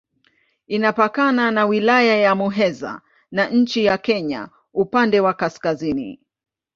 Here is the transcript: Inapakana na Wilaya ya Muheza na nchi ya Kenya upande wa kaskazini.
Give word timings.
Inapakana 0.67 1.51
na 1.51 1.65
Wilaya 1.65 2.15
ya 2.17 2.35
Muheza 2.35 3.01
na 3.31 3.49
nchi 3.49 3.85
ya 3.85 3.97
Kenya 3.97 4.49
upande 4.73 5.19
wa 5.19 5.33
kaskazini. 5.33 6.21